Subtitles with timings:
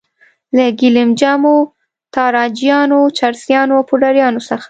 [0.55, 1.57] له ګیلم جمو،
[2.15, 4.59] تاراجیانو، چرسیانو او پوډریانو څخه.